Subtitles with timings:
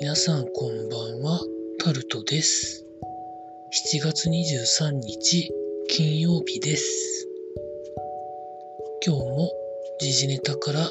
[0.00, 1.40] 皆さんこんばんは、
[1.80, 2.86] タルトです。
[3.96, 5.52] 7月23日
[5.88, 7.26] 金曜日です。
[9.04, 9.50] 今日も
[9.98, 10.88] 時事ネタから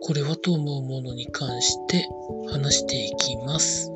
[0.00, 2.08] これはと思うものに関して
[2.50, 3.90] 話していきます。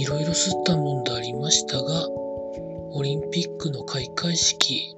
[0.00, 4.96] いろいろ吸ったもんでありましたが、オリンピックの開会式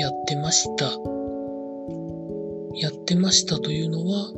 [0.00, 0.86] やってました。
[2.76, 4.32] やってましたというのは、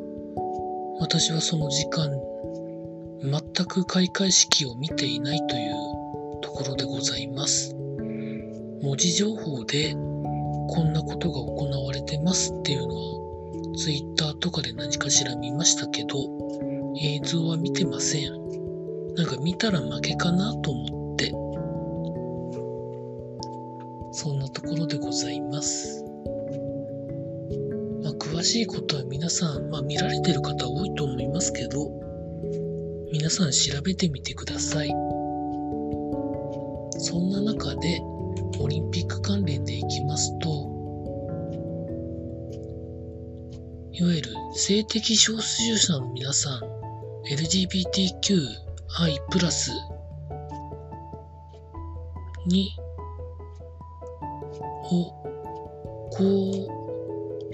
[0.98, 2.10] 私はその時間
[3.22, 7.74] 全く開会式を見ていないというところでございます。
[8.82, 16.16] 文字情報でこんなことが行われてますっていうのは Twitter とかで何かしら見ましたけど
[17.00, 18.46] 映像は見てません。
[19.14, 21.32] なんか見たら負けかなと思って
[24.12, 26.04] そんなところでございます。
[28.02, 32.05] まあ、詳しいことは皆さん、まあ、見られてる方多いと思いますけど
[33.18, 34.88] 皆さん調べてみてください。
[36.98, 37.98] そんな中で、
[38.60, 40.48] オリンピック関連でいきますと、
[43.92, 46.60] いわゆる性的少数者の皆さん、
[47.32, 48.36] LGBTQI+,
[52.46, 52.76] に、
[54.92, 55.10] を
[56.10, 56.68] 公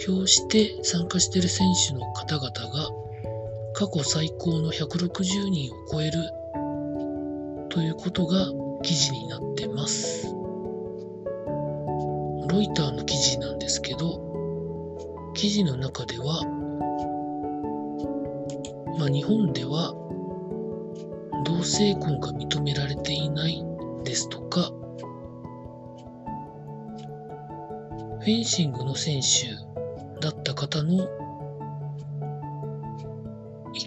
[0.09, 3.02] 表して参加している選手の方々が
[3.83, 6.13] 過去最高の160人を超える
[7.69, 8.47] ということが
[8.85, 10.29] 記事になってます。
[12.49, 16.45] ロイターの記事なんですけど、記事の中では、
[19.01, 19.93] まあ、日本では
[21.45, 23.65] 同性婚が認められていない
[24.05, 24.71] ですとか、
[28.21, 29.49] フェンシングの選手
[30.21, 31.22] だった方の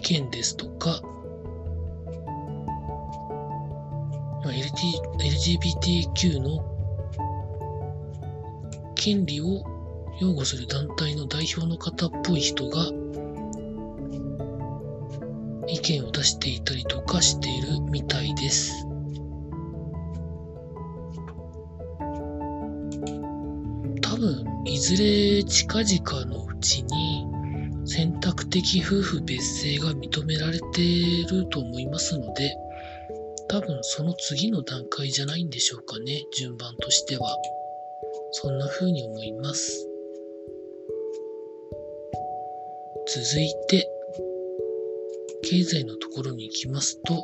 [0.06, 1.02] 意見ですとか、
[5.18, 6.64] LGBTQ の
[8.94, 9.64] 権利を
[10.20, 12.86] 擁護する団体の代表の方っぽい人が
[15.66, 18.86] 意見を出していたりとかしているみたいです。
[24.02, 27.26] 多分、いずれ近々のうちに
[27.86, 32.56] 選択的夫婦別姓が認められていると思いますので、
[33.48, 37.36] 多分その次の段階じゃないんでしょうかね、順番としては。
[38.32, 39.88] そんな風に思います。
[43.08, 43.88] 続いて、
[45.44, 47.14] 経済のところに行きますと、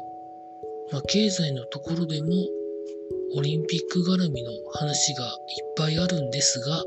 [0.92, 2.28] まあ、経済のところでも
[3.34, 5.32] オリンピック絡みの話がいっ
[5.76, 6.84] ぱいあるんですが、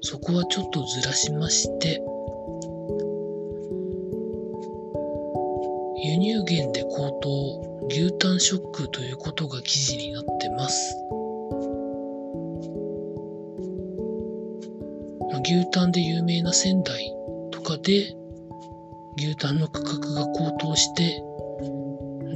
[0.00, 2.02] そこはちょっとずらしまして、
[6.04, 10.96] 輸入源で高騰、牛タンショックということが記事になってます。
[15.46, 17.14] 牛タンで有名な仙台
[17.52, 18.16] とかで
[19.16, 21.22] 牛タンの価格が高騰して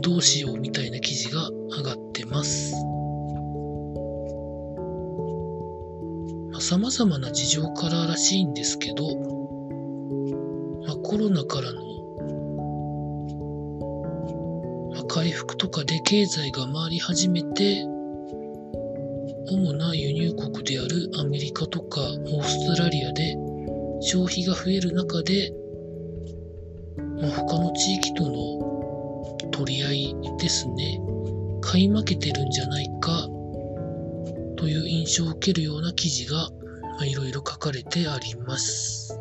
[0.00, 2.74] どうしようみたいな記事が上がってます。
[6.60, 9.04] 様々な事情かららしいんですけど、
[10.86, 11.82] まあ、コロナからの、
[14.92, 17.82] まあ、回復とかで経済が回り始めて、
[19.48, 23.34] 主な輸入国であるアメリカとかオーストラリアで
[24.00, 25.52] 消費が増える中で、
[27.20, 31.00] まあ、他の地域との取り合いですね。
[31.62, 33.28] 買い負けてるんじゃないか
[34.60, 36.50] という印象を受けるような記事が
[37.02, 39.18] いろいろ書かれてあります。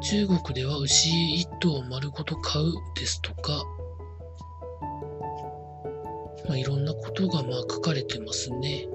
[0.00, 3.62] 中国では牛1頭を丸ごと買うですとか、
[6.48, 8.88] まあ、いろんなことがまあ書かれてますね。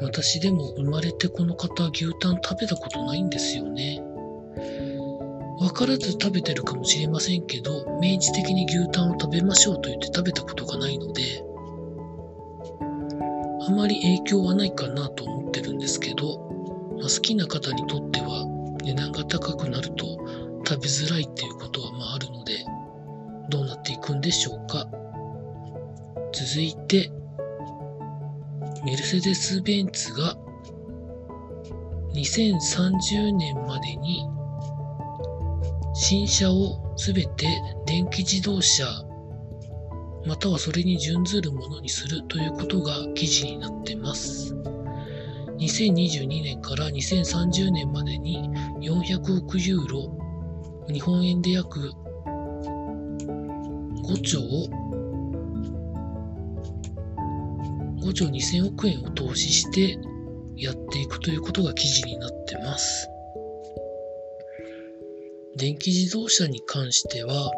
[0.00, 4.02] 私でも生まれてこの方牛タン食べたことないんですよね。
[5.58, 11.44] 分からず食べてるかもしれませんけど、明示的に牛タンを食べましょうと言って食べたことがないので、
[13.66, 16.38] あまり影響はないかなと思ってるんですけど、
[16.98, 18.46] まあ、好きな方にとっては
[18.84, 20.06] 値段が高くなると
[20.66, 22.64] 食べづらいっていうことはまああるので、
[23.50, 24.86] どうなっていくんでしょうか。
[26.32, 27.10] 続いて、
[28.84, 30.36] メルセデス・ベンツが
[32.14, 34.24] 2030年までに
[36.00, 38.84] 新車をすべて電気自動車
[40.24, 44.54] またはそれに準ずるものにするということが記事になってます。
[45.58, 48.48] 2022年から2030年までに
[48.80, 51.90] 400億ユーロ、日本円で約
[54.04, 54.38] 5兆
[58.00, 59.98] 5兆2000億円を投資して
[60.56, 63.08] やっていくということが記事になってます。
[65.58, 67.50] 電気自動車に関しては、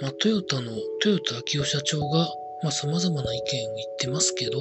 [0.00, 0.72] まあ、トヨタの
[1.04, 2.26] 豊田昭夫社長が、
[2.62, 4.52] まあ、様々な意見を言ってますけど、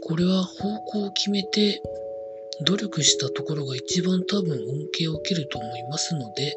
[0.00, 1.82] これは方向を決めて
[2.64, 4.58] 努力したところが一番多分恩
[4.98, 6.56] 恵を受けると思いますので、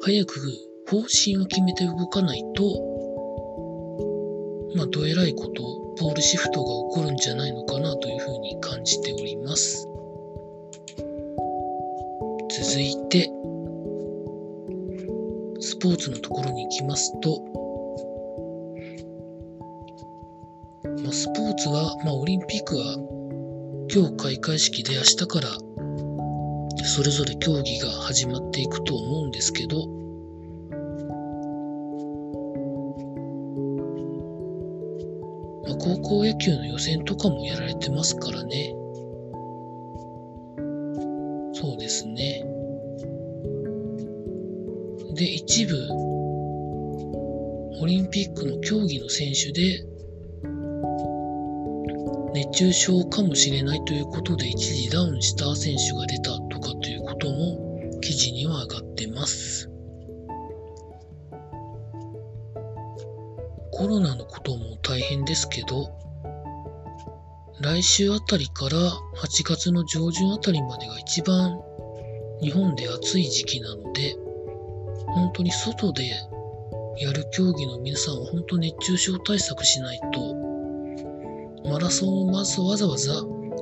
[0.00, 0.40] 早く
[0.88, 2.64] 方針を決めて動かないと、
[4.74, 9.88] まあ、どえらいこと、ポールシフトが起こるんじゃないのかなというふうに感じております。
[12.50, 13.30] 続いて、
[15.60, 17.42] スポーツのところに行きますと、
[21.02, 22.94] まあ、スポーツは、まあ、オリンピックは
[23.94, 25.48] 今日開会式で明日から
[26.84, 29.86] それぞれ競技が始まっていくと思うんですけど、
[35.72, 38.74] まあ、高校野球の予選とかもやられてますからね。
[41.54, 42.44] そうですね。
[45.14, 45.76] で、一部、
[47.80, 49.86] オリンピックの競技の選手で、
[52.34, 56.38] 熱中症かもしれないということで一時ダウンした選手が出た
[63.82, 65.90] コロナのことも大変ですけど、
[67.60, 68.78] 来週あたりから
[69.16, 71.60] 8月の上旬あたりまでが一番
[72.40, 74.14] 日本で暑い時期なので、
[75.06, 80.36] 本当に外でやる競技の皆さんは本当熱中症対策しないと、
[81.68, 83.14] マラソンをまずわざわざ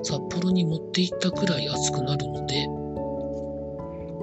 [0.03, 2.67] 札幌に持って行ったくらい暑くなるので、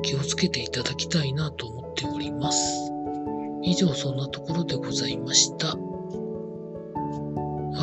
[0.03, 2.96] 気をつけていただきたいなと思っております。
[3.67, 5.75] 以上そんなところでございました。
[5.75, 5.83] 明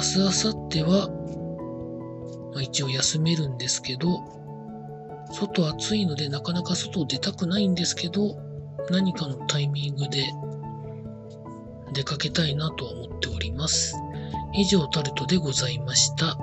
[0.01, 1.11] 日、明後日は、
[2.55, 4.25] まあ、一応休めるんですけど、
[5.31, 8.35] 外暑いのでなかなか外出たくないんですけど、
[8.91, 10.25] 何かのタイミングで
[11.93, 13.95] 出かけたいなとは思っております。
[14.55, 16.39] 以上タルトでございました。